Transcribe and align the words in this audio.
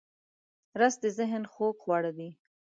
رس 0.79 0.95
د 1.03 1.05
ذهن 1.17 1.43
خوږ 1.53 1.75
خواړه 1.83 2.11
دی 2.17 2.29